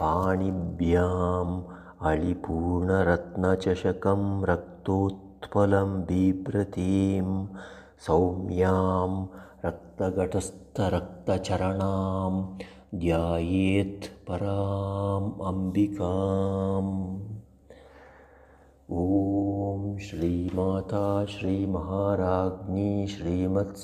[0.00, 1.62] पाणिभ्याम्
[2.00, 4.42] अळिपूर्णरत्नचषकं
[5.42, 7.46] रक्तोत्पलं बिभ्रतीं
[8.06, 9.26] सौम्यां
[9.64, 12.32] रक्तघटस्थरक्तचरणां
[12.98, 16.92] ध्यायेत् पराम् अम्बिकाम्।
[18.92, 23.76] ॐ श्रीमाता श्रीमहाराज्ञी श्रीमत्सिंहासनेश्वरी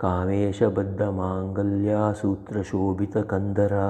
[0.00, 3.88] कामेशबद्धमाङ्गल्या सूत्रशोभितकन्दरा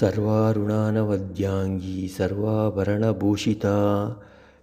[0.00, 3.76] सर्वारुणानवद्याङ्गी सर्वाभरणभूषिता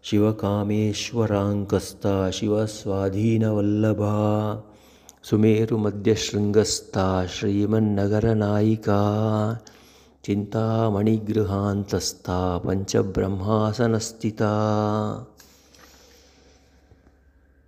[0.03, 4.15] शिवकामेश्वराङ्कस्था शिवस्वाधीनवल्लभा।
[5.23, 9.01] सुमेरुमध्यशृङ्गस्था श्रीमन्नगरनायिका
[10.23, 14.51] चिन्तामणिगृहान्तस्था पञ्चब्रह्मासनस्थिता।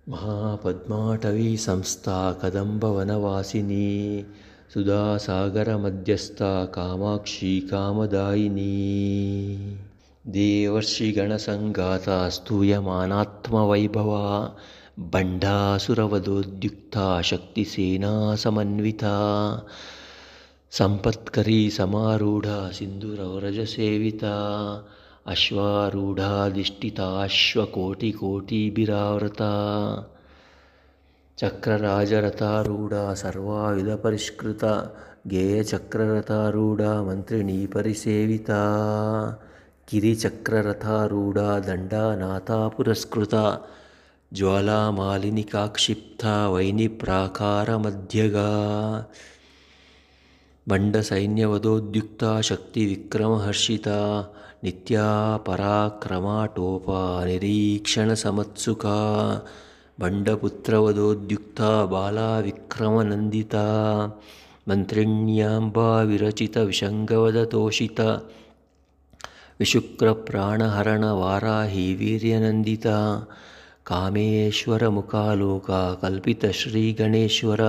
[0.08, 4.24] महापद्माटवीसंस्था कदम्बवनवासिनी
[4.74, 9.78] सुधासागरमध्यस्था कामाक्षी कामदायिनी।
[10.26, 14.56] देवर्षिगणसङ्गाता स्तूयमानात्मवैभवा
[14.98, 19.16] बण्डासुरवधोद्युक्ता शक्तिसेना समन्विता
[20.72, 22.46] ಸಂಪತ್ಕರಿ ಸಮಾರೂಢ
[22.78, 24.24] ಸಿಂಧುರವರಜ ಸೇವಿತ
[25.26, 29.42] ಅಶ್ವಾರೂಢಾಧಿಷ್ಠಿತಾಶ್ವಕೋಟಿ ಕೋಟಿ ಬಿರಾವೃತ
[31.38, 34.64] ಚಕ್ರರಾಜರಥಾರೂಢ ಸರ್ವಾಯುಧ ಪರಿಷ್ಕೃತ
[35.26, 38.50] ಗೇಯಚಕ್ರರಥಾರೂಢ ಮಂತ್ರಿಣೀ ಪರಿಸೇವಿತ
[39.90, 43.34] ಕಿರಿಚಕ್ರರಥಾರೂಢ ದಂಡಾನಾಥ ಪುರಸ್ಕೃತ
[44.32, 48.50] ಜ್ವಾಲಾಮಾಲಿನಿ ಕಾಕ್ಷಿಪ್ತ ವೈನಿ ಪ್ರಾಕಾರ ಮಧ್ಯಗಾ
[50.66, 53.88] ಬಂಡ ಸೈನ್ಯವದೋದ್ಯುಕ್ತ ಶಕ್ತಿ ವಿಕ್ರಮಹರ್ಷಿತ
[54.64, 55.00] ನಿತ್ಯ
[55.44, 56.88] ಪರಾಕ್ರಮಾಟೋಪ
[57.24, 58.86] ನಿರೀಕ್ಷಣ ಸಮತ್ಸುಕ
[60.00, 61.60] ಬಂಡಪುತ್ರವದೋದ್ಯುಕ್ತ
[61.90, 63.54] ಬಾಲಾ ವಿಕ್ರಮನಂದಿತ
[64.68, 68.00] ಮಂತ್ರಿಣ್ಯಾಂಬಾ ವಿರಚಿತ ವಿಷಂಗವದ ತೋಷಿತ
[69.60, 72.86] ವಿಶುಕ್ರ ಪ್ರಾಣಹರಣ ವಾರಾಹಿ ವೀರ್ಯನಂದಿತ
[73.84, 75.70] ಕಾಮೇಶ್ವರ ಮುಖಾಲೋಕ
[76.00, 77.62] ಕಲ್ಪಿತ ಶ್ರೀ ಗಣೇಶ್ವರ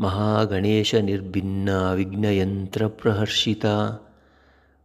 [0.00, 4.06] महागणेशनिर्भिन्ना विघ्नयन्त्रप्रहर्षिता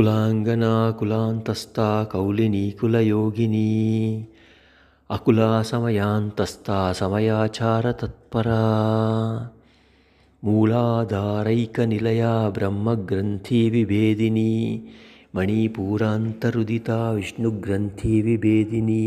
[0.00, 4.28] कुलाङ्गना कुलान्तस्था कौलिनी कुलयोगिनी।
[5.10, 8.62] अकुलासमयान्तस्था समयाचारतत्परा
[10.44, 14.82] मूलाधारैकनिलया ब्रह्मग्रन्थिविभेदिनी
[15.36, 19.06] मणिपूरान्तरुदिता विष्णुग्रन्थिविभेदिनी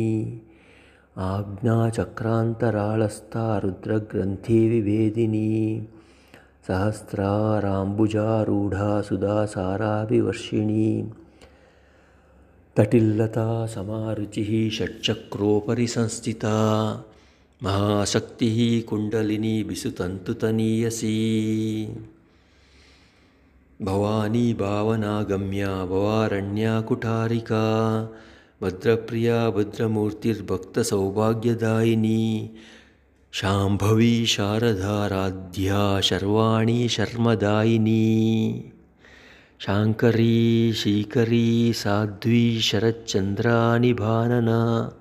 [1.32, 5.50] आज्ञाचक्रान्तराळस्था रुद्रग्रन्थिविभेदिनी
[6.68, 11.12] सहस्राराम्बुजारूढा सुधासाराभिवर्षिणी
[12.78, 16.56] तटिल्लता समारुचिः षट्चक्रोपरि संस्थिता
[17.64, 21.16] महाशक्तिः कुण्डलिनी बिसुतन्तुतनीयसी।
[23.82, 27.66] भवानी भावनागम्या भवारण्या कुठारिका
[28.62, 32.50] भद्रप्रिया भद्रमूर्तिर्भक्तसौभाग्यदायिनी
[33.34, 38.72] शाम्भवी शारदाराध्या शर्वाणी शर्मदायिनी।
[39.60, 44.92] शाङ्करी शीकरी साध्वी शरच्चन्द्रानिभानना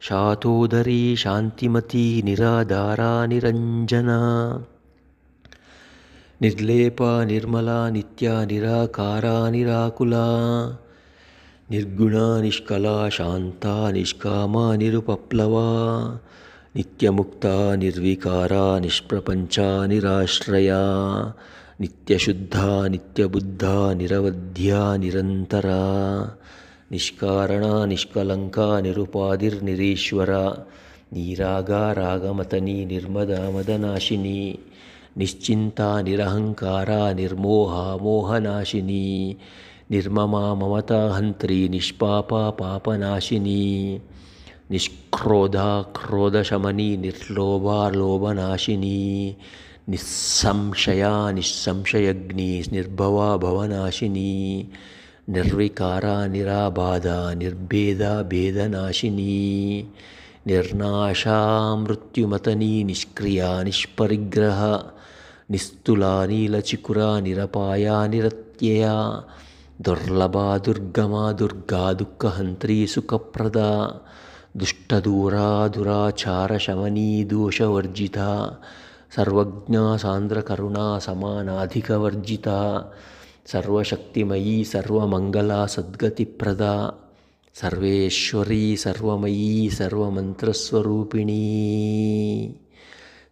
[0.00, 4.58] शातोदरी शान्तिमती निराधारा निरञ्जना।
[6.42, 10.26] निर्लेपा निर्मला नित्या निराकारा निराकुला।
[11.70, 16.18] निर्गुणा निष्कला शान्ता निष्कामा निरुपप्लवा
[16.76, 20.80] नित्यमुक्ता निर्विकारा निष्प्रपञ्चा निराश्रया।
[21.80, 26.22] नित्यशुद्धा नित्यबुद्धा निरवध्या निरन्तरा।
[26.92, 30.66] निष्कारणा निष्कलङ्का निरुपाधिर्निरीश्वरा।
[31.12, 34.58] नीरागा रागमतनी निर्मदामदनाशिनी
[35.18, 39.36] निश्चिन्ता निरहङ्कारा निर्मोहा मोहनाशिनी।
[39.90, 44.00] निर्ममा ममताहन्त्री निष्पापा पापनाशिनी
[44.72, 49.00] निष्क्रोधा क्रोधशमनी निर्लोभा लोभनाशिनी
[49.90, 54.30] निस्संशया निःसंशयग्नी निर्भवा भवनाशिनी
[55.34, 59.34] निर्विकारा निराबाधा निर्भेदा भेदनाशिनी
[60.46, 61.38] निर्नाशा
[61.82, 64.62] मृत्युमतनी निष्क्रिया निष्परिग्रह
[65.52, 68.96] निस्तुला नीलचिकुरा निरपाया निरत्यया
[69.86, 73.70] दुर्लभा दुर्गमा दुर्गा दुःखहन्त्री सुखप्रदा
[74.56, 77.24] दुष्टदूरा दुराचारशमनी
[79.16, 82.58] सर्वज्ञा सान्द्रकरुणा समानाधिकवर्जिता
[83.52, 86.74] सर्वशक्तिमयी सर्वमङ्गला सद्गतिप्रदा
[87.54, 91.40] सर्वेश्वरी सर्वमयी सर्वमन्त्रस्वरूपिणी।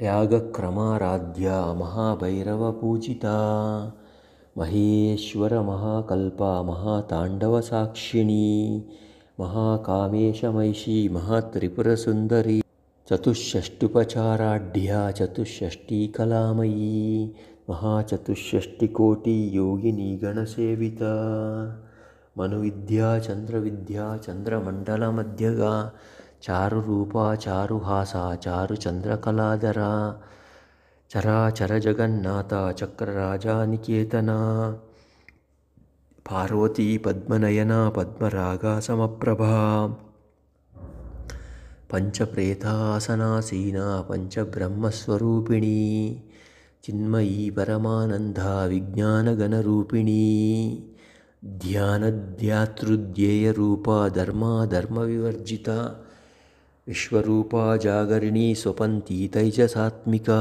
[0.00, 3.36] महायागक्रमाराध्या महाभैरवपूजिता
[4.58, 8.42] महेश्वरमहाकल्पा महाताण्डवसाक्षिणी
[9.40, 12.58] महाकामेशमैषी महात्रिपुरसुन्दरी
[13.08, 16.90] चतुष्षष्टुपचाराढ्या चतुष्षष्टिकलामयी
[17.68, 21.14] महाचतुष्षष्टिकोटियोगिनी गणसेविता
[22.38, 25.72] मनुविद्या चन्द्रविद्या चन्द्रमण्डलमध्यगा
[26.44, 29.92] चारुरूपा चारुहासा चारुचन्द्रकलाधरा
[31.10, 34.38] चराचरजगन्नाथा चक्रराजानिकेतना
[36.28, 39.56] पार्वती पद्मनयना पद्मरागा समप्रभा
[41.92, 45.78] पञ्चप्रेतासनासीना पञ्चब्रह्मस्वरूपिणी
[46.84, 50.24] चिन्मयी परमानन्दा विज्ञानगणरूपिणी
[51.62, 55.78] ध्यानध्यातृध्येयरूपा धर्माधर्मविवर्जिता
[56.88, 60.40] विश्वरूपा जागरिणी स्वपन्ती तैजसात्मिका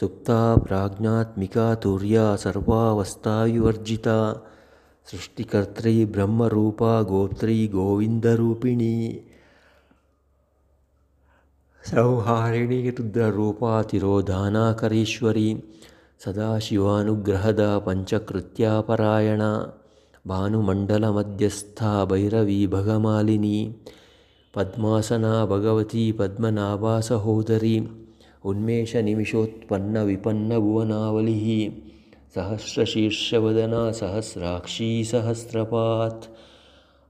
[0.00, 4.46] सुप्ता प्राज्ञात्मिका तुर्या सर्वावस्थाविवर्जिता
[5.10, 9.20] सृष्टिकर्त्री ब्रह्मरूपा गोत्री गोविन्दरूपिणी।
[11.86, 15.62] सौहारिणी रुद्ररूपा तिरोधानाकरीश्वरी।
[16.24, 19.72] सदाशिवानुग्रहदा पञ्चकृत्यापरायणा।
[20.26, 23.76] भानुमण्डलमध्यस्था भैरवी भगमालिनी
[24.54, 27.76] पद्मासना भगवती पद्मनाभा सहोदरी
[28.50, 31.44] उन्मेषनिमिषोत्पन्नविपन्नभुवनावलिः
[32.34, 36.26] सहस्रशीर्षवदना सहस्राक्षी सहस्रपात्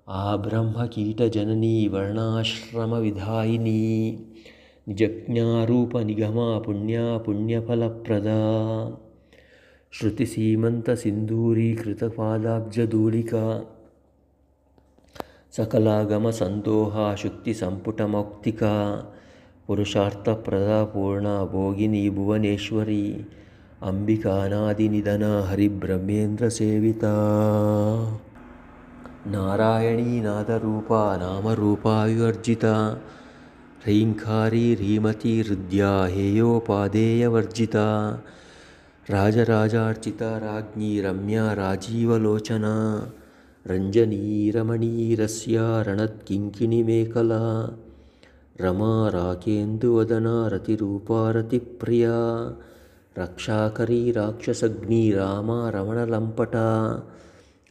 [0.09, 3.81] आब्रह्मकीटजननी वर्णाश्रमविधायिनी
[4.89, 8.39] निजज्ञारूपनिगमा पुण्या पुण्यफलप्रदा
[15.57, 18.62] ಸಕಲಾಗಮ ಸಂದೋಹ, ಶುಕ್ತಿ ಸಂಪುಟ ಸಂಪುಟಮೌಕ್ತಿಕ
[19.66, 23.28] ಪುರುಷಾರ್ಥಪ್ರದ ಪೂರ್ಣ ಭೋಗಿನಿ ಭುವನೇಶ್ವರಿ
[23.83, 27.04] ಅಂಬಿಕಾನಾದಿನಿಧನ ಹರಿಬ್ರಹ್ಮೇಂದ್ರ ಸೇವಿತ.
[29.26, 32.64] ನಾರಾಯಣೀ ನಾದರೂಪ ನಾಮರೂಪಾಯುರ್ಜಿತ
[33.85, 37.76] ಹ್ರೈಂಕಾರಿ ರೀಮತಿ ಹೃದ್ಯಾ ಹೇಯೋಪಾದೇಯವರ್ಜಿತ
[39.11, 42.64] ರಾಜರಾಜಾರ್ಚಿತ ರಾಜ್ಞಿ ರಮ್ಯಾ ರಾಜೀವಲೋಚನ.
[43.70, 47.42] रञ्जनीरमणीरस्या रणत्किङ्किणिमेखला
[48.64, 52.18] रमा राकेन्दुवदना रतिरूपा रतिप्रिया
[53.18, 56.70] रक्षाकरी राक्षसग्नी रामा रमणलम्पटा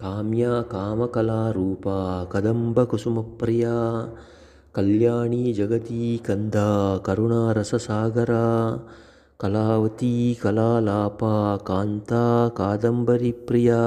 [0.01, 1.99] काम्या कामकलारूपा
[2.33, 3.77] कदम्बकुसुमप्रिया
[4.75, 6.69] कल्याणी जगती कन्दा
[7.07, 8.47] करुणारससागरा
[9.41, 10.13] कलावती
[10.43, 11.35] कलालापा
[11.67, 12.25] कान्ता
[12.57, 13.83] कादम्बरीप्रिया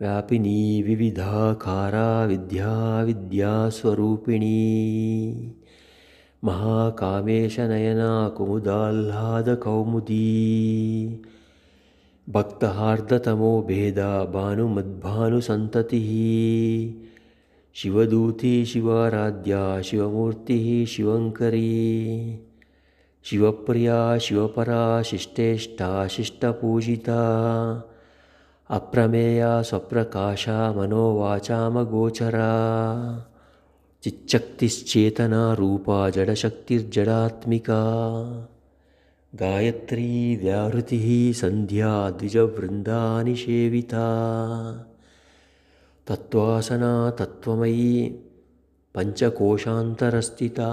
[0.00, 4.46] व्यापिनी विविधाकारा विद्या विद्यास्वरूपिणी।
[6.44, 9.22] महाकामेशनयना कुमुदाह्लादकौमुदी
[12.28, 15.50] भक्तहार्दतमो भेदा भानुमद्भानुसन्ततिः
[17.74, 22.40] शिवदूती शिवाराध्या शिवमूर्तिः शिवङ्करी
[23.24, 27.20] शिवप्रिया शिवपरा शिष्टेष्टा शिष्टपूजिता।
[28.70, 32.52] अप्रमेया स्वप्रकाशा मनोवाचामगोचरा
[34.02, 37.82] चिच्चक्तिश्चेतना रूपा जडशक्तिर्जडात्मिका।
[39.34, 44.06] गायत्री व्याहृतिः सन्ध्या द्विजवृन्दानि सेविता
[46.10, 47.90] तत्त्वासना तत्त्वमयी
[48.94, 50.70] पञ्चकोशान्तरस्थिता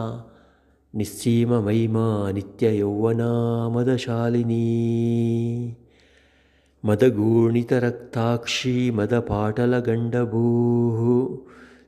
[0.98, 3.32] निस्सीममयिमा नित्ययौवना
[3.74, 4.67] मदशालिनी
[6.89, 11.01] मदगूर्णितरक्ताक्षी मदपाटलगण्डभूः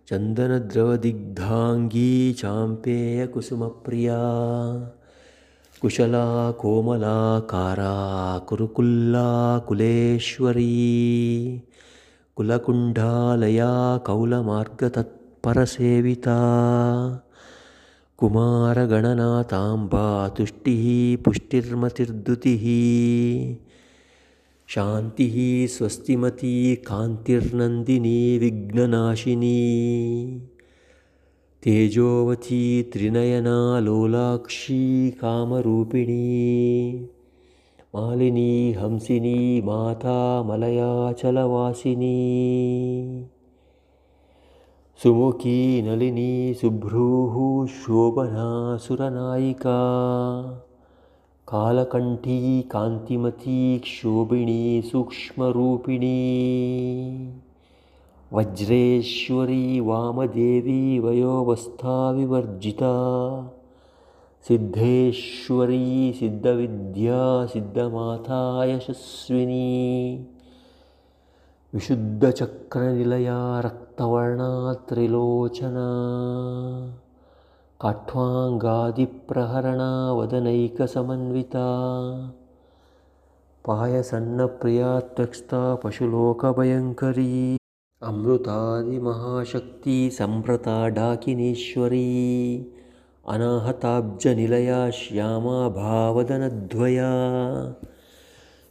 [0.09, 4.19] चन्दनद्रवदिग्धाङ्गी चाम्पेयकुसुमप्रिया
[5.81, 6.27] कुशला
[6.61, 7.95] कोमलाकारा
[8.49, 9.27] कुरुकुल्ला
[9.67, 10.75] कुलेश्वरी
[12.39, 16.37] कुलकुण्डालया कौलमार्गतत्परसेविता।
[18.17, 22.63] कुमारगणनाथाम्बा तुष्टिः पुष्टिर्मतिर्दुतिः
[24.67, 30.41] शान्तिः स्वस्तिमती कान्तिर्नन्दिनी विघ्ननाशिनी।
[31.63, 37.09] तेजोवती त्रिनयना लोलाक्षी कामरूपिणी
[37.95, 42.13] मालिनी हंसिनी माता मलयाचलवासिनी।
[45.03, 49.79] सुमुखी नलिनी सुभ्रूः शोभना सुरनायिका।
[51.47, 56.19] कालकण्ठी कान्तिमती क्षोभिणी सूक्ष्मरूपिणी।
[58.33, 62.03] वज्रेश्वरी वामदेवी वयोवस्थाविवर्जिता
[64.47, 67.21] सिद्धेश्वरी सिद्धविद्या
[67.53, 69.65] सिद्धमाता यशस्विनी
[71.73, 74.47] विशुद्धचक्रनिलया रक्तवर्णा
[74.89, 75.87] त्रिलोचना
[77.81, 78.21] काठ्वाङ्गादिप्रहरणा
[80.19, 81.67] वदनैकसमन्विता
[83.67, 87.29] पायसन्नप्रिया त्वक्स्ता पशुलोकभयङ्करी
[88.09, 92.03] अमृतादिमहाशक्ति सम्प्रता डाकिनीश्वरी
[93.29, 97.11] अनाहताब्जनिलया श्यामा भावदनद्वया।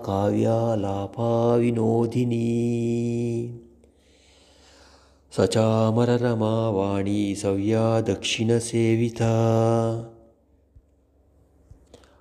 [5.37, 9.33] काव्यालापाविनोदिनी सचामररमा वाणी सव्या दक्षिणसेविता।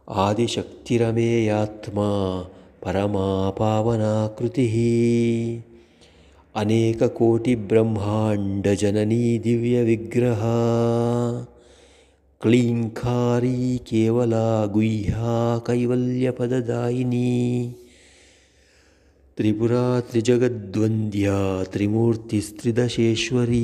[0.08, 2.42] आदिशक्तिरमेयात्मा
[2.84, 4.74] परमा पावनाकृतिः
[6.60, 10.56] अनेककोटिब्रह्माण्डजननी दिव्यविग्रहा।
[12.40, 17.74] क्लीङ्कारी केवला गुह्या कैवल्यपददायिनी
[19.37, 21.37] त्रिपुरा त्रिजगद्वन्द्या
[21.73, 23.61] त्रिमूर्तिस्त्रिदशेश्वरी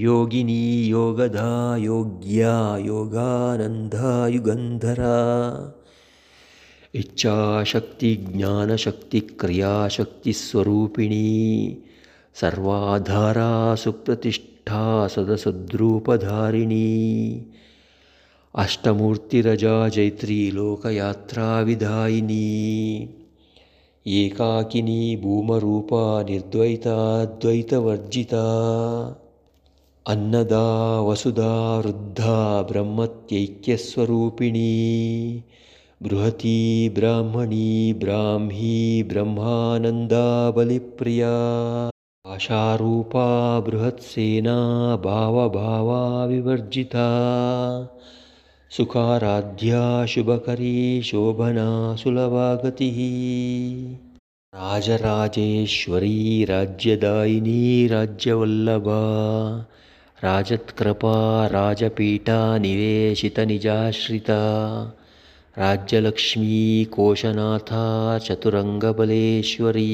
[0.00, 1.46] యోగిని యోగదా
[1.84, 2.42] యోగ్య
[2.86, 5.00] యోగానందాయుగంధర
[6.94, 11.24] ఇచ్చాశక్తి జ్ఞానశక్తి క్రియాశక్తి స్వరూపిణి
[12.36, 16.86] సర్వాధారా సుప్రతిష్టా సదసద్రూపధారిణి
[18.54, 22.48] అష్టమూర్తిరజా జైత్రీ లోకయాత్రా విధాయిని
[24.06, 25.94] ఏకాకిని భూమరూప
[26.30, 28.34] నిర్ద్వైతాద్వైతవర్జిత
[30.10, 30.60] अन्नदा
[31.06, 32.36] वसुधा वृद्धा
[32.70, 34.70] ब्रह्मत्यैक्यस्वरूपिणी
[36.02, 36.54] बृहती
[36.96, 37.68] ब्राह्मणी
[38.00, 40.24] ब्राह्मी ब्रह्मानन्दा
[40.56, 41.28] बलिप्रिया
[42.24, 43.26] आशारूपा
[43.68, 44.56] बृहत्सेना
[45.04, 47.06] भावभावाविवर्जिता
[48.70, 49.84] सुखाराध्या
[50.14, 51.68] शुभकरी शोभना
[52.02, 52.98] सुलभागतिः
[54.54, 56.18] राजराजेश्वरी
[56.50, 57.62] राज्यदायिनी
[57.92, 58.98] राज्यवल्लभा
[60.24, 61.14] राजत्कृपा
[61.52, 64.42] राजपीठा निवेशितनिजाश्रिता
[65.58, 67.86] राज्यलक्ष्मी कोशनाथा
[68.26, 69.88] चतुरङ्गबलेश्वरी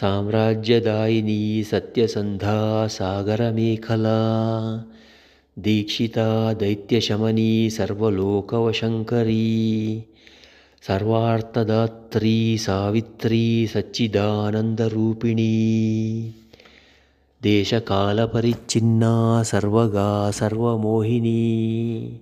[0.00, 2.56] साम्राज्यदायिनी सत्यसन्धा
[2.98, 4.16] सागरमेखला
[5.66, 6.28] दीक्षिता
[6.60, 9.46] दैत्यशमनी सर्वलोकवशङ्करी
[10.88, 12.36] सर्वार्थदात्री
[12.66, 15.54] सावित्री सच्चिदानन्दरूपिणी
[17.42, 22.20] देशकालपरिच्छिन्ना सर्वगा सर्वमोहिनी।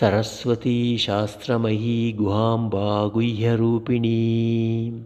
[0.00, 5.04] सरस्वती शास्त्रमयी गुहाम्बा गुह्यरूपिणी।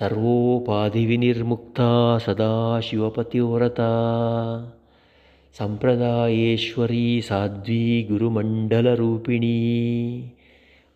[0.00, 3.90] सर्वोपाधिविनिर्मुक्ता सदा शिवपतिव्रता।
[5.58, 10.22] सम्प्रदायेश्वरी साध्वी गुरुमण्डलरूपिणी।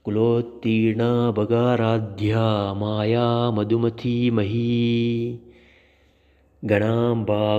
[0.05, 5.50] कुलोत्तीर्णा बगाराध्या माया मधुमतीमही गणाम्बा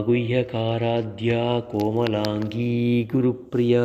[0.01, 3.83] गुह्यकाराध्या कोमलाङ्गी गुरुप्रिया।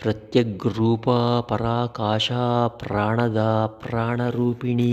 [0.00, 2.68] ಪ್ರತ್ಯಗ್ರೂಪಾ ಪರಾಕಾಶಾ
[3.80, 4.92] ಪ್ರಾಣರೂಪಿಣಿ.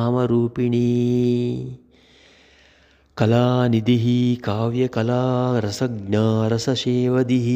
[3.17, 7.47] कलानिधिः काव्यकला रसज्ञा रससेवदिः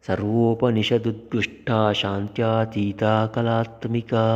[0.05, 4.27] సర్వోపనిషదుద్దుష్టా శాంత్యాతీతా కళాత్మికా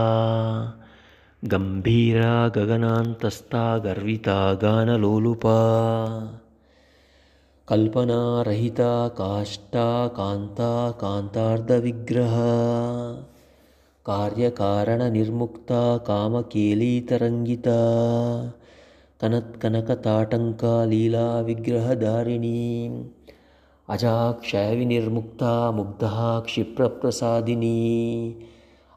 [1.47, 5.57] गम्भीरा गगनान्तस्था गर्विता गानलोलुपा।
[7.69, 12.35] कल्पनारहिता काष्ठा कान्ता कान्तार्धविग्रह
[14.07, 17.79] कार्यकारणनिर्मुक्ता कामकेलीतरङ्गिता।
[19.21, 23.05] कनत्कनकताटङ्का लीलाविग्रहधारिणी।
[23.89, 28.35] अजाक्षयविनिर्मुक्ता मुग्धः क्षिप्रप्रसादिनी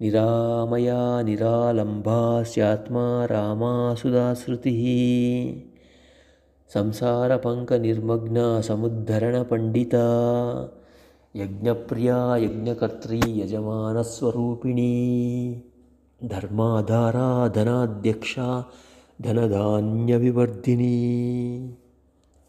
[0.00, 4.82] निरामया निरालम्बा स्यात्मा रामा सुधाश्रुतिः।
[6.74, 10.04] संसारपङ्कनिर्मग्ना समुद्धरणपण्डिता।
[11.36, 14.82] यज्ञप्रिया यज्ञकर्त्री यजमानस्वरूपिणी।
[16.24, 18.70] धर्माधारा धनाध्यक्षा
[19.22, 20.94] धनधान्यविवर्धिनी।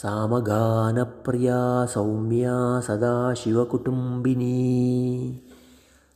[0.01, 1.61] सामगानप्रिया
[1.93, 4.59] सौम्या सदा शिवकुटुम्बिनी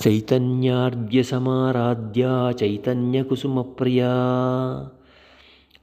[0.00, 4.12] चैतन्यार्घ्यसमाराध्या चैतन्यकुसुमप्रिया।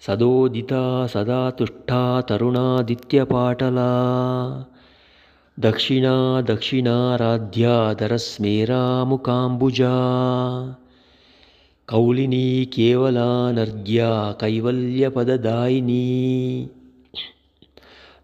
[0.08, 3.91] सदोदिता सदा तुष्टा तरुणादित्यपाटला।
[5.60, 9.93] दक्षिणा दक्षिणाराध्या दरस्मेरामुकाम्बुजा
[11.88, 16.67] कौलिनी केवलानर्घ्या कैवल्यपददायिनी।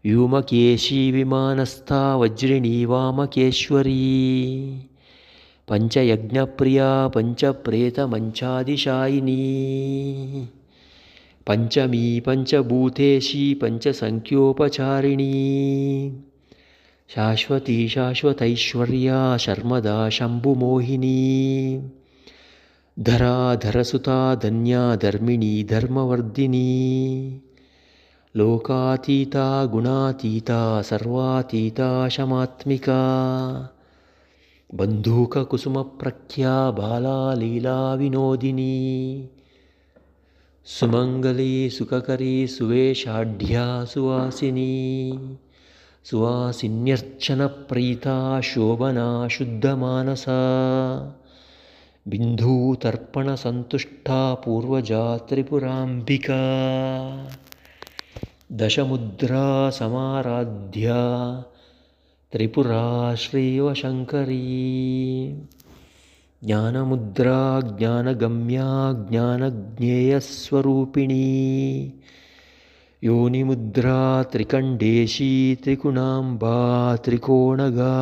[0.05, 4.33] व्योमकेशी विमानस्था वज्रिणी वामकेश्वरी।
[5.69, 8.13] पञ्चयज्ञप्रिया पञ्चप्रेतमञ्चादिशायिनी
[11.47, 15.32] पञ्चमी पञ्चभूतेशी पञ्चसङ्ख्योपचारिणी।
[17.15, 21.77] शाश्वती शाश्वतैश्वर्या शर्मदा शम्भुमोहिनी।
[22.99, 27.41] धरा धरसुता धन्या धर्मिणी धर्मवर्धिनी।
[28.36, 32.99] लोकातीता गुणातीता सर्वातीता शमात्मिका।
[34.73, 39.27] बन्धूककुसुमप्रख्या बाला लीलाविनोदिनी
[40.65, 45.38] सुमङ्गली सुखकरी सुवेशाढ्या सुवासिनी।
[46.04, 50.39] सुवासिन्यर्चनप्रीता शोभना शुद्धमानसा।
[52.08, 56.41] बिन्धूतर्पणसन्तुष्टा पूर्वजा त्रिपुराम्बिका।
[58.52, 61.43] दशमुद्रा समाराध्या
[62.32, 64.67] त्रिपुरा श्रीवशङ्करी
[66.45, 67.36] ज्ञानमुद्रा
[67.77, 68.69] ज्ञानगम्या
[69.10, 71.27] ज्ञानज्ञेयस्वरूपिणी
[73.03, 73.99] योनिमुद्रा
[74.34, 75.29] त्रिकण्डेशी
[75.63, 76.58] त्रिकुणाम्बा
[77.06, 77.95] त्रिकोणगा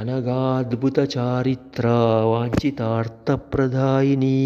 [0.00, 1.96] अनगाद्भुतचारित्रा
[2.32, 4.42] वाञ्छितार्थप्रदायिनी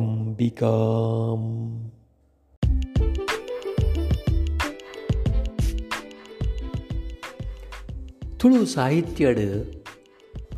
[8.40, 9.44] ತುಳು ಸಾಹಿತ್ಯಡ್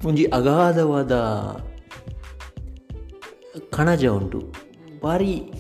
[0.08, 1.14] ಒಂಜಿ ಅಗಾಧವಾದ
[3.75, 4.41] ಕಣಜ ಉಂಟು.
[5.03, 5.51] ಭಾರಿ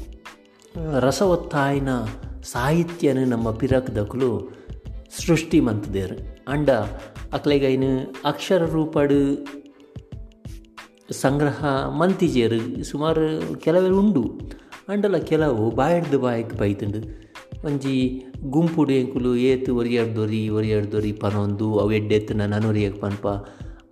[0.99, 1.89] ರಸವತ್ತಾಯಿನ
[2.43, 4.51] ಸಾಹಿತ್ಯನ ನಮ್ಮ ಪಿರಕ್ದಕ್ಲು
[5.25, 6.17] ಸೃಷ್ಟಿ ಮಂತದೇರು.
[6.47, 6.69] ಅಂಡ
[7.33, 9.47] ಅಕ್ಲೆಗೈನು ಅಕ್ಷರ ರೂಪಡ್
[11.11, 14.23] ಸಂಗ್ರಹ ಮಂತಿಜೇರು ಸುಮಾರು ಕೆಲವೇ ಉಂಡು.
[14.89, 16.99] ಅಂಡಲ ಕೆಲವು ಬಾಯಡ್ದ ಬಾಯಕ್ ಬೈತುಂಡು.
[17.67, 21.91] ಒಂಜಿ ಗುಂಪು ಎಂಕುಲು ಏತು ಒರಿಯಾಡ್ದೊರಿ ಒರಿಯಾಡ್ದೊರಿ ಪನೊಂದು, ಅವು
[22.37, 23.27] ನನ್ನ ನನೊರಿಯಕ್ಕೆ ಪನ್ಪ.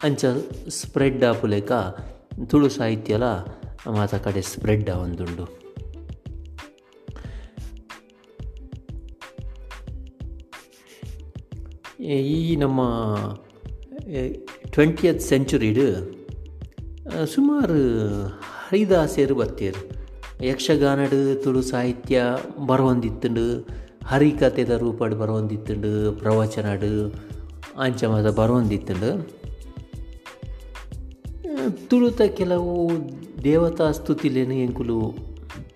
[0.03, 0.25] ಅಂಚ
[0.69, 1.71] ಸ್ಪ್ರೆಡ್ ಆಪುಲೆಕ
[2.49, 3.23] ತುಳು ಸಾಹಿತ್ಯಲ
[3.91, 5.63] ಮಾತ ಕಡೆ ಸ್ಪ್ರೆಡ್ ಆವೊಂದುಂಡು
[12.03, 12.81] ಈ ನಮ್ಮ
[14.69, 15.79] ಟ್ವೆಂಟಿಯತ್ ಸೆಂಚುರಿಡ್
[17.25, 20.03] ಸುಮಾರು ಹರಿದಾಸರು ಬರ್ತೀರು
[20.45, 22.21] ಯಕ್ಷಗಾನಡ್ ತುಳು ಸಾಹಿತ್ಯ
[22.65, 23.67] ಬರವೊಂದಿತ್ತುಂಡು
[24.05, 27.13] ಹರಿಕಥೆದ ರೂಪಡ್ ಬರವೊಂದಿತ್ತುಂಡು ಪ್ರವಚನಡ್,
[27.77, 29.42] ಅಂಚ ಮಾತ ಬರವೊಂದಿತ್ತುಂಡು
[31.71, 32.91] ತುಳುತ ಕೆಲವು
[33.43, 34.99] ದೇವತಾ ಸ್ತುತಿಲೇನು ಎಂಕುಲು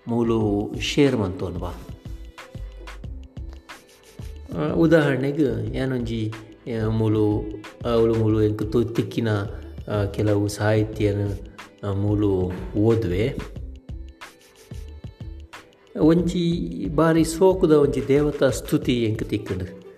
[0.08, 1.72] ಮೂಲು ಶೇರ್ ಮಂತೋನ್ ಬಾ
[4.74, 6.32] ಉದಾಹರಣೆಗೆ ಏನೊಂಜಿ
[6.90, 7.40] ಮೂಲು
[7.94, 9.28] ಅವಳು ಮೂಲು ಎಂಕು ತಿಕ್ಕಿನ
[10.14, 11.26] ಕೆಲವು ಸಾಹಿತ್ಯನ
[11.92, 13.36] ಮೂಲು ಓದ್ವೆ.
[16.00, 19.96] ಒಂಜಿ ಬಾರಿ ಸೋಕುದ ಒಂಜಿ ದೇವತಾ ಸ್ತುತಿ ಎಂಕು ತಿಕ್ಕಂಡು.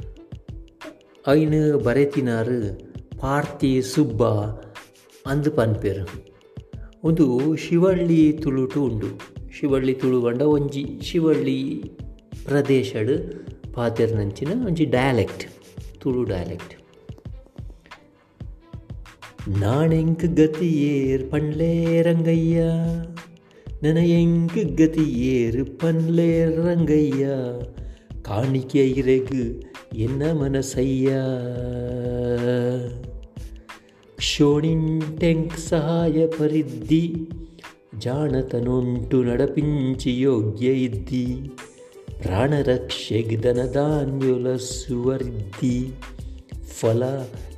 [1.29, 2.79] ಐನು ಬರೆತಿನಾರು
[3.21, 4.23] ಪಾರ್ತಿ ಸುಬ್ಬ
[5.28, 6.04] ಅಂದ್ ಪನ್ಪೆರ್
[7.04, 9.10] ಒಂದು ಶಿವಳ್ಳಿ ತುಳುಟು ಉಂಡು
[9.52, 11.84] ಶಿವಳ್ಳಿ ತುಳು ಪಂಡ ಒಂಜಿ ಶಿವಳ್ಳಿ
[12.46, 13.14] ಪ್ರದೇಶಡ್
[13.74, 15.46] ಪಾತೆರ್ನಂಚಿನ ಒಂಜಿ ಡಯಲೆಕ್ಟ್
[16.02, 16.74] ತುಳು ಡಯಲೆಕ್ಟ್
[19.60, 22.62] ನಾಣೆಂಕ್ ಗತಿಯೇರ್ ಪಂಡ್ಲೇ ರಂಗಯ್ಯ
[23.84, 27.26] ನನಯೆಂಗ್ ಗತಿಯೇರು ಪನ್ಲೆ ರಂಗಯ್ಯ
[28.22, 29.44] ಕಾಣಿಕೆ ಇರೆಗು
[29.96, 31.10] ಎನ್ನ ಮನಸಯ್ಯ
[34.21, 37.29] ಕ್ಷೋಣಿಂಟೆಂಕ್ ಸಹಾಯ ಪರಿದ್ದಿ,
[37.99, 41.51] ಜಾಣತನುಂಟು ನಡಪಿಂಚಿ ಯೋಗ್ಯ ಇದ್ದಿ
[42.23, 44.57] ಪ್ರಾಣರಕ್ಷೆಗ್ ಧನಧಾನ್ಯುಲ
[46.81, 47.03] ಫಲ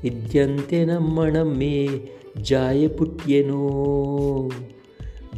[0.05, 1.89] ಇದ್ಯಂತೆ ನಮ್ಮಣಮ್ಮೆ
[2.43, 4.51] ಜಾಯ ಪುಟ್ಯನೋ,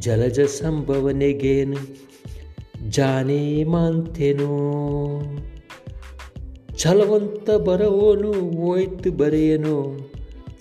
[0.01, 1.81] ಜಲಜ ಸಂಭವನೆಗೇನು
[2.91, 4.53] ಜಾನೇ ಮಾಂತೆನೋ.
[6.79, 10.14] ಛಲವಂತ ಬರವೋನು ಓಯ್ತು ಬರೆಯನು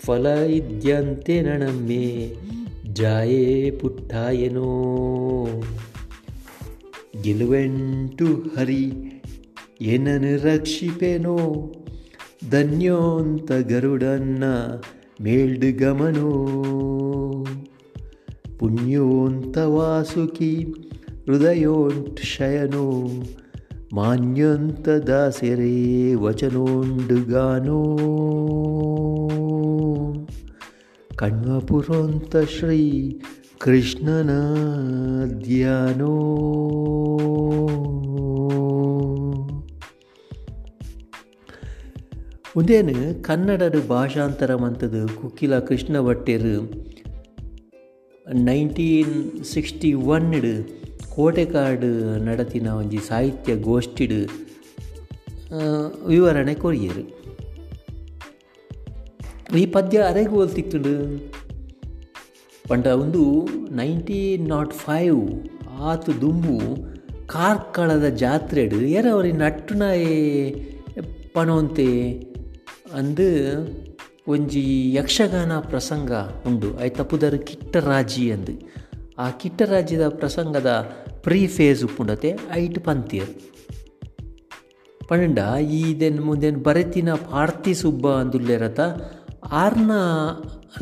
[0.05, 2.05] ಫಲ ಇದ್ಯಂತೆ ನಣಮ್ಮೆ
[2.93, 4.69] ಜಾಯೇ ಪುಟ್ಟಾಯನೋ
[7.21, 8.83] ಗೆಲುವೆಂಟು ಹರಿ
[9.81, 11.37] ಏನನು ರಕ್ಷಿಪೆನೋ
[12.49, 14.43] ಧನ್ಯೋಂತ ಗರುಡನ್ನ
[15.21, 16.29] ಮೇಲ್ಡು ಗಮನೋ
[18.59, 20.53] ಪುಣ್ಯೋಂತ ವಾಸುಕಿ
[21.25, 22.87] ಹೃದಯೋಂಟ್ ಶಯನೋ
[23.93, 25.73] ಮಾನ್ಯಂತ ದಾಸೆರೇ
[26.15, 27.79] ವಚನೋಂಡುಗಾನೋ
[31.16, 33.20] ಕಣ್ವಪುರೋಂತ ಶ್ರೀ
[33.58, 34.30] ಕೃಷ್ಣನ
[35.42, 36.14] ಧ್ಯಾನೋ
[42.56, 46.56] ಉದೇನು ಕನ್ನಡದ ಭಾಷಾಂತರ ಮಂತದು ಕುಕ್ಕಿಲ ಕೃಷ್ಣ ಭಟ್ಟರು
[48.34, 50.68] ನೈನ್ಟೀನ್ ಸಿಕ್ಸ್ಟಿ ಒನ್ಡ್
[51.14, 54.44] ಕೋಟೆಕಾಡು ನಡತಿನ ಒಂಜಿ ಸಾಹಿತ್ಯ ಗೋಷ್ಠಿಡು
[56.06, 57.23] ವಿವರಣೆ ಕೊರಿಯರು.
[59.58, 61.18] ಈ ಪದ್ಯ ಅರೆಗೂ ಓಲ್ತಿತ್ತುಂಡು
[62.68, 65.42] ಪಂಡ ಒಂದು ನೈನ್ಟೀನ್ ನಾಟ್ ಫೈವ್
[65.80, 66.76] ಆತು ದುಂಬು
[67.26, 70.60] ಕಾರ್ಕಳದ ಜಾತ್ರೆಡ್ ಎರವರಿ ನಟ್ಟುನಾಯೇ
[71.34, 72.10] ಪನೊಂತೆ
[72.92, 73.28] ಅಂದು
[74.28, 76.12] ಒಂಜಿ ಯಕ್ಷಗಾನ ಪ್ರಸಂಗ
[76.46, 76.80] ಉಂಡು.
[76.80, 78.52] ಐತ ಪುದರ್ ಕಿಟ್ಟರಾಜಿ ಅಂದು.
[79.18, 80.88] ಆ ಕಿಟ್ಟರಾಜಿದ ಪ್ರಸಂಗದ
[81.22, 83.28] ಪ್ರೀ ಫೇಸ್ ಉಪ್ಪುಂಡತೆ ಐಟ್ ಪಂತಿಯರ್
[85.08, 88.80] ಪಂಡ ಈದೆನ್ ಮುಂದೆನ್ ಬರೆತಿನ ಪಾರ್ಥಿ ಸುಬ್ಬ ಅಂದುಲ್ಲೆರತ
[89.50, 89.92] ಆರ್ನ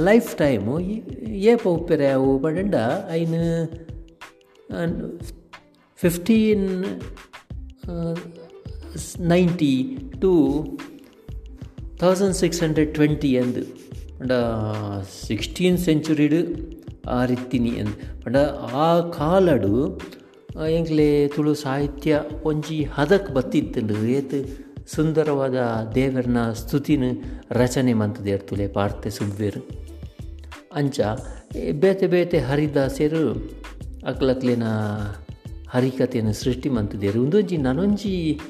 [0.00, 1.68] ಲೈಫ್ ಟೈಮು ಏ ഏപ്പ
[2.14, 3.42] ಅವು പടണ്ട അതിന്
[5.96, 6.84] fifteen
[9.20, 10.32] ninety two,
[12.00, 13.62] thousand six hundred twenty ಎಂದು
[14.18, 14.32] ಪಂಡ
[15.26, 16.40] ಸಿಕ್ಸ್ಟೀನ್ ಸೆಂಚುರಿಡು
[17.08, 18.36] ಆರಿತ್ತೀನಿ ಎಂದು ಪಂಡ
[18.72, 20.00] ಆ ಕಾಲಡು
[20.68, 23.94] ಎಂಕ್ಲೆ ತುಳು ಸಾಹಿತ್ಯ ಒಂಜಿ ಹದಕ್ ಬತ್ತಿತ್ತುಂಡು.
[23.94, 25.54] ಏತು ಸುಂದರವಾದ
[25.94, 27.04] ದೇವರನ ಸ್ತುತಿನ
[27.50, 29.68] ರಚನೆ ಮಂತದೇರ್ ಇರ್ತುಲೆ ಪಾರ್ತೆ ಸುಬ್ಬೇರು
[30.74, 31.00] ಅಂಚ
[31.72, 33.52] ಬೇತೆ ಬೇತೆ ಹರಿದಾಸರು
[34.06, 34.62] ಅಕ್ಲಕ್ಲಿನ
[35.68, 38.40] ಹರಿಕತೆಯನ್ನು ಸೃಷ್ಟಿ ಮಂತದೇರು ಒಂದೊಂಜಿ, ನನೊಂಜಿ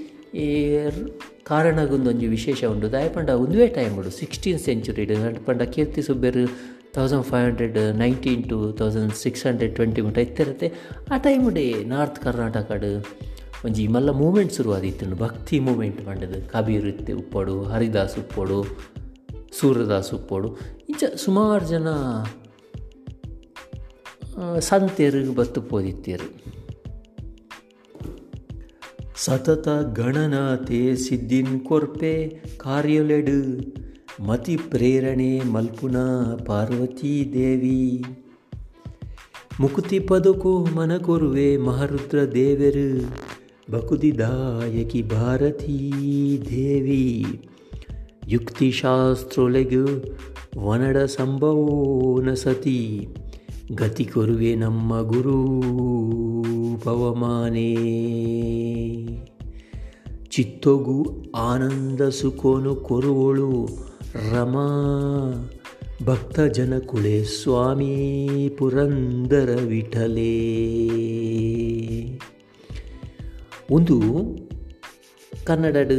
[1.44, 2.92] ಕಾರಣಗೊಂದೊಂಜಿ ವಿಶೇಷ ಉಂಡು.
[2.92, 4.10] ದಾಯಪಂಡ ಒಂದುವೇ ಟೈಮ್ ಉಂಡು.
[4.10, 5.06] ಸಿಕ್ಸ್ಟೀನ್ ಸೆಂಚುರಿ
[5.46, 10.72] ಪಂಡ ಕೀರ್ತಿ ಸುಬ್ಬೇರು thousand five hundred nineteen to thousand six hundred twenty ಮುಟ ಇತ್ತಿರತ್ತೆ
[11.10, 13.06] ಆ ಟೈಮುಡೆ ನಾರ್ತ್ ಕರ್ನಾಟಕಡ್
[13.64, 16.52] ಒಂಜಿ ಮಲ್ಲ ಮೂಮೆಂಟ್ ಶುರುವಾದಿತ್ತು ಭಕ್ತಿ ಮೂಮೆಂಟ್ ಪಂಡದು.
[16.52, 18.64] ಕಬೀರ್ ಇತ್ತೆ ಉಪ್ಪಡು, ಹರಿದಾಸ್ ಉಪ್ಪಡು,
[19.60, 20.56] ಸೂರ್ಯದಾಸ್ ಉಪ್ಪಡು.
[20.88, 21.88] ಇಂಚ ಸುಮಾರು ಜನ
[24.58, 26.28] ಸಂತೆರಿಗೆ ಬತ್ತು ಪೋದಿತ್ತೇರು.
[29.16, 33.38] ಸತತ ಗಣನಾತೆ ಸಿದ್ದಿನ್ ಕೊರ್ಪೆ ಕಾರ್ಯಲೆಡು.
[34.24, 35.96] ಮತಿ ಪ್ರೇರಣೆ ಮಲ್ಪುನ
[36.46, 38.04] ಪಾರ್ವತಿ ದೇವಿ.
[39.60, 43.31] ಮುಕುತಿ ಪದುಕು ಮನಕೊರುವೆ ಮಹಾರುದ್ರ ದೇವರು.
[43.72, 45.92] ಬಕುದಿದಾಯಕಿ ಭಾರತೀ
[46.50, 47.24] ದೇವಿ,
[48.28, 49.86] ಯುಕ್ತಿಶಾಸ್ತ್ರೊಲೆಗು
[50.66, 53.08] ವನಡ ಸಂಭವೋನ ಸತಿ,
[53.74, 55.46] ಗತಿ ಕೊರುವೆ ನಮ್ಮ ಗುರು
[56.84, 57.74] ಪವಮಾನೇ.
[60.30, 61.06] ಚಿತ್ತೊಗು
[61.36, 63.66] ಆನಂದ ಸುಖೋನು ಕೊರುವಳು
[64.32, 64.68] ರಮಾ
[66.04, 66.40] ಭಕ್ತ
[66.86, 70.38] ಕುಳೆ ಸ್ವಾಮಿ ಪುರಂದರ ವಿಠಲೇ.
[73.70, 74.00] ಒಂದು
[75.46, 75.90] ಕನ್ನಡದ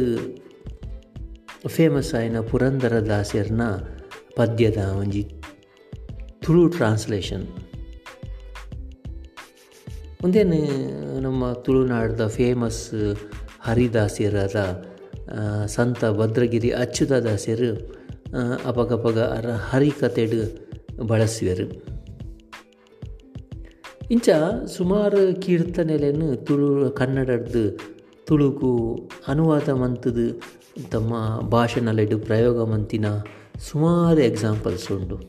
[1.66, 3.62] ಫೇಮಸ್ ಆಯ್ನ ಪುರಂದರ ದಾಸರ್ನ
[4.36, 5.22] ಪದ್ಯದ ಒಂಜಿ
[6.46, 7.46] ತುಳು ಟ್ರಾನ್ಸ್ಲೇಷನ್
[10.24, 13.14] ಒಂದೇನು ನಮ್ಮ ತುಳುನಾಡದ ಫೇಮಸ್
[13.60, 14.84] ಹರಿದಾಸಿಯರಾದ
[15.66, 17.94] ಸಂತ ಭದ್ರಗಿರಿ ಅಚ್ಚುತ ದಾಸಿಯರು
[18.64, 20.64] ಅಪಗಪಗ ಹರಿ ಹರಿಕತೆಡು
[21.06, 21.93] ಬಳಸುವರು
[24.10, 24.28] ಇಂಚ
[24.66, 27.78] ಸುಮಾರು ಕೀರ್ತನೆಲೆಯನ್ನು ತುಳು ಕನ್ನಡದ್ದು
[28.26, 30.42] ತುಳುಕು ಅನುವಾದ ಮಂತದು
[30.90, 33.06] ತಮ್ಮ ಭಾಷೆನಲ್ಲಿಡು ಪ್ರಯೋಗ ಮಂತಿನ
[33.58, 35.20] ಸುಮಾರು ಎಕ್ಸಾಂಪಲ್ಸ್ ಉಂಟು.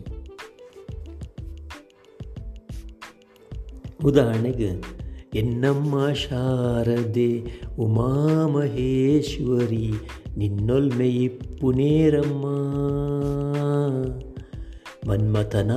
[4.05, 4.71] ಉದಾಹರಣೆಗೆ,
[5.36, 7.43] ಎನ್ನಮ್ಮ ಶಾರದೆ
[7.80, 9.93] ಉಮಾಮಹೇಶ್ವರಿ
[10.38, 12.45] ನಿನ್ನೊಲ್ಮೆಯಿಪ್ಪುನೇರಮ್ಮ
[15.07, 15.71] ಮನ್ಮಥನ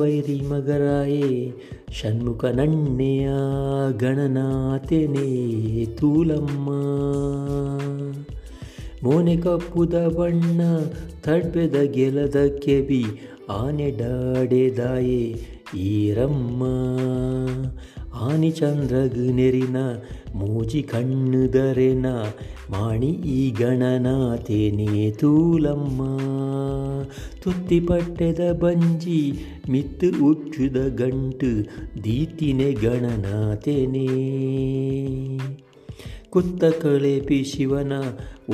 [0.00, 1.52] ವೈರಿ ಮಗರಾಯೇ,
[1.92, 3.28] ಷಣ್ಮುಖ ನಣ್ಣೆಯ
[3.98, 5.26] ಗಣನಾತೆನೇ
[5.86, 6.68] ತೂಲಮ್ಮ.
[9.02, 10.60] ಮೋನೆ ಕಪ್ಪುದ ಬಣ್ಣ
[11.22, 13.04] ತಡ್ಬೆದ ಗೆಲದ ಕೆಬಿ
[13.50, 15.36] ಆನೆ ಡಾಡೆದಾಯೇ
[15.76, 16.62] ಈರಮ್ಮ.
[18.14, 19.76] ಆನಿ ಚಂದ್ರಗ್ ನೆರಿನ
[20.34, 22.06] ಮೂಜಿ ಕಣ್ಣುದರೆನ
[22.72, 26.20] ವಾಣಿ ಈ ಗಣನಾಥೇನೇ ತೂಲಮ್ಮ
[27.42, 29.32] ತುತ್ತಿ ಪಟ್ಟೆದ ಬಂಜಿ
[29.70, 31.64] ಮಿತ್ತು ಉಚ್ಚುದ ಗಂಟು
[32.04, 34.08] ದೀತಿನೆ ಗಣನಾಥೇನೇ.
[36.30, 37.92] ಕುತ್ತ ಕಳೆಪಿ ಶಿವನ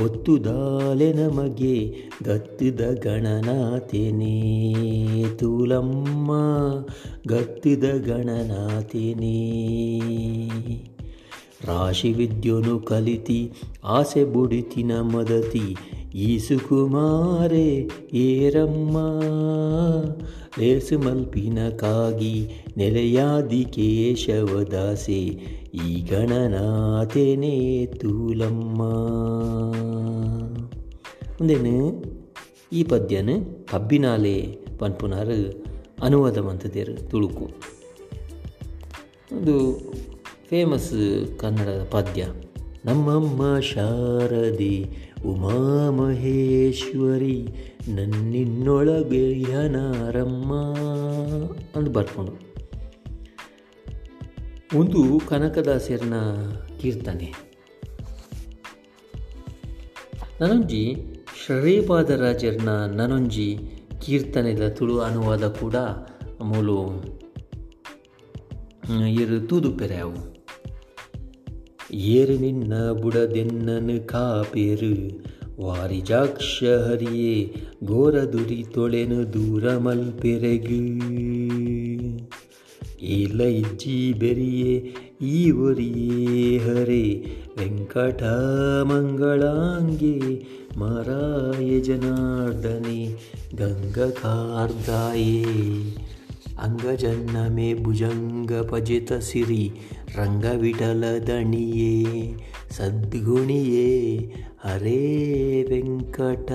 [0.03, 1.95] ಒತ್ತುದಾಲೆ ನಮಗೆ
[2.25, 4.35] ಗತ್ತುದ ಗಣನಾಥೇನೇ.
[5.39, 6.33] ತೂಲಮ್ಮ,
[7.29, 9.31] ಗತ್ತಿದ ಗಣನಾಥೇನೇ.
[11.67, 13.53] ರಾಶಿ ವಿದ್ಯುನು ಕಲಿತಿ,
[13.85, 15.77] ಆಸೆ ಬುಡಿತಿನ ಮದತಿ.
[16.15, 18.99] ಈಸುಕುಮಾರೆ, ಏರಮ್ಮ.
[20.61, 25.21] ಲೇಸು ಮಲ್ಪಿನ ಕಾಗಿ ನೆಲೆಯಾದಿ ಕೇಶವದಾಸೆ.
[25.75, 28.81] ಈ ಗಣನಾಥೆನೇ ತೂಲಮ್ಮ.
[31.41, 32.03] ಒಂದೇನು
[32.73, 33.31] ಈ ಪದ್ಯನ
[33.71, 35.65] ಕಬ್ಬಿನಾಲೆ ಪನ್ಪುನಾರು
[36.03, 37.45] ಅನುವಾದ ಮಂತದೇರು ತುಳುಕು.
[39.33, 39.81] ಒಂದು
[40.49, 42.27] ಫೇಮಸ್ ಕನ್ನಡದ ಪದ್ಯ.
[42.85, 44.87] ನಮ್ಮಮ್ಮ ಶಾರದೆ,
[45.27, 47.49] ಉಮಾಮಹೇಶ್ವರಿ,
[47.89, 50.77] ನನ್ನಿನ್ನೊಳಗೆ ಯನಾರಮ್ಮ
[51.77, 52.33] ಅಂತ ಬರ್ಕೊಂಡು.
[54.79, 56.15] ಒಂದು ಕನಕದಾಸರನ
[56.81, 57.33] ಕೀರ್ತನೆ.
[60.41, 60.97] ನನೊಂಜಿ
[61.47, 63.59] ಶ್ರೀಪಾದರಾಜರ್ನ ನನೊಂಜಿ
[64.03, 65.75] ಕೀರ್ತನೆದ ತುಳು ಅನುವಾದ ಕೂಡ
[66.43, 67.05] ಮೂಲು
[69.09, 70.34] ಇರು ತೂದು ಪೆರೆಯವು.
[72.14, 74.94] ಏರು ನಿನ್ನ ಬುಡದೆನ್ನನು ಕಾಪೇರು
[75.62, 77.36] ವಾರಿಜಾಕ್ಷ ಹರಿಯೇ
[77.84, 80.82] ಗೋರದುರಿ ತೊಳೆನು ದೂರ ಮಲ್ಪೆರೆಗು
[83.18, 84.74] ಇಲ್ಲ ಇಜ್ಜಿ ಬೆರಿಯೇ
[85.30, 87.04] ಈ ಒರಿಯೇ ಹರೆ
[96.63, 99.73] ಗಂಗಕಾರ್ದಾಯೇ ಅಂಗಜನ್ನಮೆ ಭುಜಂಗ ಪಜಿತ ಸಿರಿ
[100.17, 102.35] ರಂಗವಿಠಲ ದಣಿಯೇ
[102.71, 104.19] ಸದ್ಗುಣಿಯೇ
[104.65, 106.51] ಹರೇ ವೆಂಕಟ.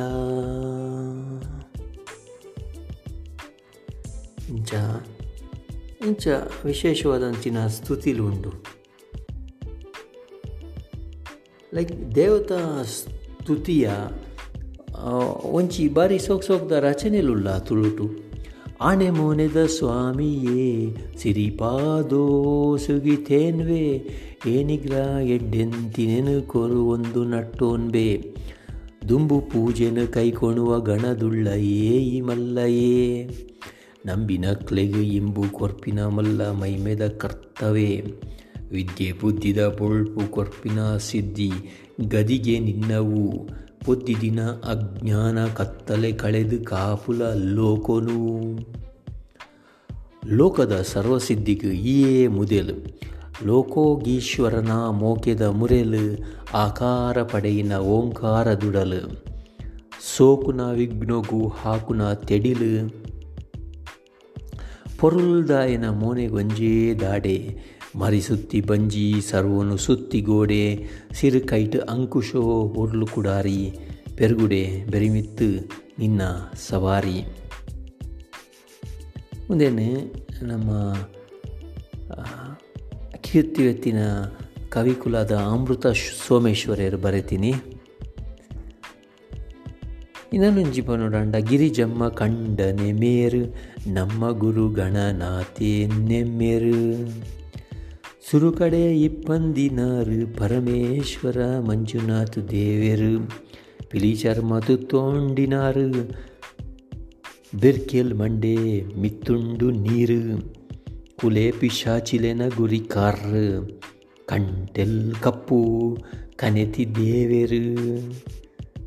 [4.49, 4.73] ಇಂಚ
[6.07, 6.27] ಇಂಚ
[6.65, 8.49] ವಿಶೇಷವಾದಂಚಿನ ಸ್ತುತಿಲು ಉಂಡು
[11.73, 13.91] ಲೈಕ್ ದೇವತಾ ಸ್ತುತಿಯ
[15.43, 18.28] ಒಂಚಿ ಬಾರಿ ಸೋಕ್ ಸೋಕ್ದ ರಚನೆಲುಲ್ಲ ತುಳುಟು.
[18.81, 24.01] ಆಣೆ ಮೋನೆದ ಸ್ವಾಮಿಯೇ, ಸಿರಿಪಾದೋ ಸುಗಿತೇನ್ವೆ
[24.47, 28.23] ಏನಿಗ್ರ ಎಡ್ಡೆಂತಿನೇನು ಕೊರು ಒಂದು ನಟ್ಟೋನ್ಬೆ.
[29.09, 33.29] ದುಂಬು ಪೂಜೆನ ಕೈಕೊಣುವ ಗಣದುಳ್ಳಯೇ ಈ ಮಲ್ಲಯೇ.
[34.05, 38.03] ನಂಬಿನ ಕ್ಲೆಗೆ ಇಂಬು ಕೊರ್ಪಿನ ಮಲ್ಲ ಮೈಮೆದ ಕರ್ತವೇ.
[38.71, 41.51] ವಿದ್ಯೆ ಬುದ್ಧಿದ ಪೊಳ್ಪು ಕೊರ್ಪಿನ ಸಿದ್ಧಿ,
[42.09, 43.49] ಗದಿಗೆ ನಿನ್ನವು.
[44.21, 48.39] ದಿನ ಅಜ್ಞಾನ ಕತ್ತಲೆ ಕಳೆದು ಕಾಪುಲ ಲೋಕನು.
[50.27, 52.99] ಲೋಕದ ಸರ್ವಸಿದ್ಧಿಗೆ ಈಯೇ ಮುದೇಲು.
[53.45, 56.23] ಲೋಕೋಗೀಶ್ವರನ ಮೋಕೆದ ಮುರೆಲು,
[56.53, 59.23] ಆಕಾರ ಪಡೆಯಿನ ಓಂಕಾರ ದುಡಲು.
[60.17, 62.99] ಸೋಕುನ ವಿಘ್ನಗು ಹಾಕುನ ತೆಡಿಲು.
[64.99, 67.57] ಪೊರುಲ್ದಾಯನ ಮೋನೆಗೊಂಜೇ ದಾಡೆ
[67.99, 70.63] ಮರಿಸುತ್ತಿ ಬಂಜಿ, ಸರ್ವನು ಸುತ್ತಿ ಗೋಡೆ
[71.13, 72.41] ಸಿರುಕೈಟ್ ಅಂಕುಶೋ
[72.77, 73.79] ಉರ್ಲು ಕುಡಾರಿ,
[74.17, 75.47] ಪೆರ್ಗುಡೆ ಬೆರಿಮಿತ್ತು
[75.99, 76.21] ನಿನ್ನ
[76.69, 77.17] ಸವಾರಿ.
[79.49, 79.87] ಮುಂದೇನೆ
[80.41, 80.71] ನಮ್ಮ
[83.21, 83.97] ಕೀರ್ತಿವೆತ್ತಿನ
[84.69, 85.87] ಕವಿಕುಲದ ಅಮೃತ
[86.27, 87.53] ಸೋಮೇಶ್ವರಿಯರು ಬರೆತೀನಿ.
[90.33, 93.43] ಇನ್ನೊಂಜಿ ಪನೋಡಂಡ ಗಿರಿಜಮ್ಮ ಕಂಡನೆ ಮೇರು,
[93.93, 96.79] ನಮ್ಮ ಗುರು ಗಣನಾಥೆ ನೆಮ್ಮೆರು.
[98.31, 103.29] சுருகடே இப்பந்தினாறு ಪರಮೇಶ್ವರ மஞ்சுநாத் தேவேரு
[103.91, 106.11] பிலிச்சர் மது ತೋಂಡಿನಾರು,
[107.59, 110.53] ಬೆರ್ಕೆಲ್ ಮಂಡೆ ಮಿತ್ತುಂಡು ನೀರು,
[111.21, 113.69] ಕುಲೆ ಪಿಶಾಚಿಲೆನ ಗುರಿ ಕಾರ್
[114.25, 115.97] ಕಂಟೆಲ್ ಕಪ್ಪು
[116.35, 117.65] ಕನೆತಿ ದೇವೇರು.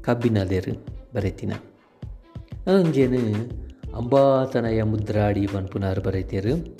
[0.02, 1.52] ಕಬ್ಬಿನದೇರು ಬರೆತಿನ.
[2.66, 3.18] ಅಂಜೇನು
[3.96, 6.76] ಅಂಬಾತನಯ ಮುದ್ರಾಡಿ ಬನ್ಪುನಾರು ಬರೆತೇರು.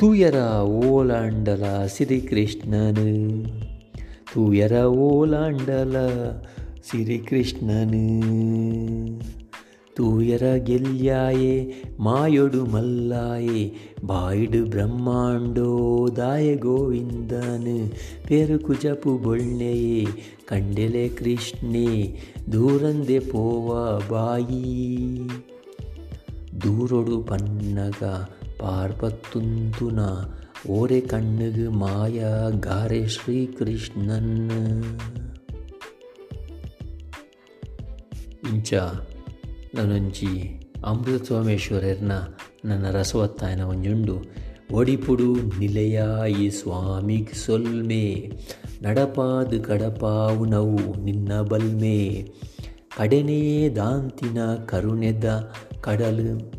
[0.00, 0.36] ಪನ್ಪುನಾರು ಬರೆತಿಯರು ತೂಯರ
[0.66, 1.64] ಓಲಾಂಡಲ
[1.96, 3.44] ಶ್ರೀಕೃಷ್ಣನು
[4.34, 5.96] ತೂಯರ ಓಲಾಂಡಲ
[6.90, 8.04] ಶ್ರೀಕೃಷ್ಣನು
[9.96, 13.72] ತೂಯರ ಗೆಲ್ಯಾಯೆ ಮಾಯೊಡು ಮಲ್ಲಾಯೆ
[14.06, 17.88] ಬಾಯಿಡು ಬ್ರಹ್ಮಾಂಡೋ ದಾಯ ಗೋವಿಂದನು
[18.28, 20.06] ಪೇರು ಕುಜಪು ಬೊಳ್ಳೆಯೇ
[20.48, 22.18] ಕಂಡೆಲೆ ಕೃಷ್ಣೆ
[22.52, 24.88] ದೂರಂದೆ ಪೋವ ಬಾಯಿ
[26.62, 28.02] ದೂರೊಡು ಪನ್ನಗ
[28.58, 29.98] ಪಾರ್ಪತ್ತುಂತುನ
[30.68, 32.24] ಓರೆ ಕಣ್ಣುಗು ಮಾಯ
[32.60, 34.50] ಗಾರೆ ಶ್ರೀಕೃಷ್ಣನ್.
[38.52, 38.74] ಇಂಚ
[39.74, 42.12] ನನೊಂಜಿ ಅಮೃತ ಸೋಮೇಶ್ವರರ್ನ
[42.64, 44.16] ನನ್ನ ರಸವತ್ತಾಯನ ಒಂಜುಂಡು
[44.72, 48.32] ಒಡಿಪುಡು ನಿಲೆಯಾಯಿ ಸ್ವಾಮಿಗ್ ಸೊಲ್ಮೆ,
[48.82, 52.28] ನಡಪಾದು ಕಡಪಾವು ನವು ನಿನ್ನ ಬಲ್ಮೆ,
[52.96, 56.53] ಕಡೆನೇ ದಾಂತಿನ ಕರುಣೆದ ಕಡಲು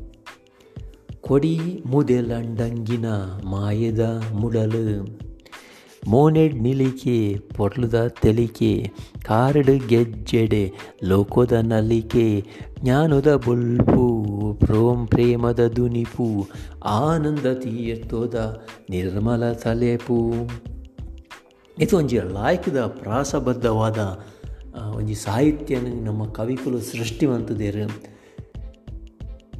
[1.27, 3.05] ಕೊಡಿ ಮುದೆಲಂಡಂಗಿನ
[3.45, 3.99] ಮಾಯದ
[4.33, 5.05] ಮುಡಲು.
[6.07, 8.91] ಮೋನೆಡ್ ನಿಲಿಕೆ ಪೊಟ್ಲುದ ತೆಲಿಕೆ,
[9.25, 10.73] ಕಾರ್ಡ್ ಗೆಜ್ಜೆಡೆ
[11.03, 12.45] ಲೋಕದ ನಲಿಕೆ
[12.79, 14.05] ಜ್ಞಾನದ ಬುಲ್ಪು
[14.53, 16.47] ಪ್ರೋಂ ಪ್ರೇಮದ ದುನಿಪು,
[16.85, 20.33] ಆನಂದ ತೀರ್ಥೋದ ನಿರ್ಮಲ ತಲೆಪು
[21.77, 24.19] ಇದು ಒಂಜಿ ಲಾಯ್ಕದ ಪ್ರಾಸಬದ್ಧವಾದ
[24.95, 28.14] ಒಂಜಿ ಸಾಹಿತ್ಯ ನಮ್ಮ ಕವಿಕುಲು ಸೃಷ್ಟಿವಂತದೇರು.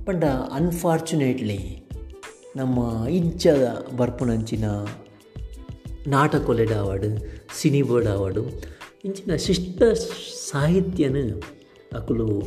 [0.06, 1.90] ಪಂಡ ಅನ್ಫಾರ್ಚುನೇಟ್ಲಿ
[2.56, 3.48] ನಮ್ಮ ಇಂಚ
[3.98, 4.66] ಬರ್ಪುನಂಚಿನ
[6.08, 7.06] ನಾಟಕೊಲೆಡ ಅವಾರ್ಡ್
[7.62, 8.44] ಸಿನಿ ಬೋರ್ಡ್ ಅವಾರ್ಡು
[9.06, 9.84] ಇಂಚಿನ ಶಿಷ್ಟ
[10.50, 11.40] ಸಾಹಿತ್ಯನ
[11.96, 12.42] ಅಕುಲು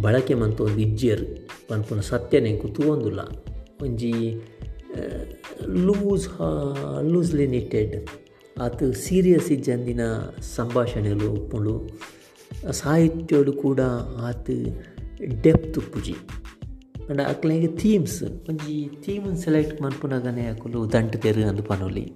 [0.00, 3.20] ಬಳಕೆ ಮಂತು ಒಂದು ಇಜ್ಜೇರು ಪನ್ಪುನ ಸತ್ಯನೇ ತೂವೊಂದುಲ್ಲ.
[3.82, 4.12] ಒಂಜಿ
[5.66, 6.28] ಲೂಸ್
[7.02, 8.10] ಲೂಸ್ಲಿ ನಿಟ್ಟೆಡ್
[8.60, 10.00] ಆತು ಸೀರಿಯಸ್ ಇಜ್ಜಂದಿನ
[10.40, 11.88] ಸಂಭಾಷಣೆಗಳು ಉಪ್ಪುಂಡು
[12.70, 13.80] ಸಾಹಿತ್ಯಡು ಕೂಡ
[14.20, 14.97] ಆತು
[15.42, 16.14] ಡೆಪ್ತ್ ಪುಜಿ
[17.08, 22.12] ಅಂಡ ಅಕ್ಲೆಗ್ ಥೀಮ್ಸ್ ಒಂಜಿ ಥೀಮ್ ಸೆಲೆಕ್ಟ್ ಮನ್ಪುನಗನೆ ಅಕುಲು ದಂಟು ತೆರು ಅಂದು ಪನೊಲಿ.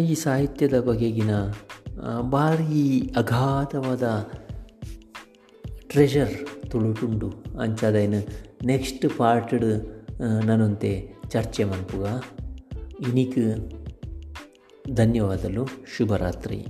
[0.00, 1.30] ಈ ಸಾಹಿತ್ಯದ ಬಗೆಗಿನ
[2.20, 4.30] ಭಾರಿ ಅಗಾಧವಾದ
[5.88, 7.30] ಟ್ರೆಷರ್ ತುಳುಟುಂಡು.
[7.60, 8.14] ಅಂಚಾದೈನ
[8.64, 9.64] ನೆಕ್ಸ್ಟ್ ಪಾರ್ಟ್ಡ್
[10.46, 12.06] ನನ್ನಂತೆ ಚರ್ಚೆ ಮನ್ಪುಗ
[13.08, 13.38] ಇನಿಕ್
[14.96, 15.66] ಧನ್ಯವಾದಲು.
[15.96, 16.66] ಶುಭರಾತ್ರಿ.